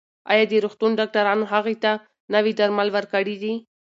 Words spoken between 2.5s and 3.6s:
درمل ورکړي دي؟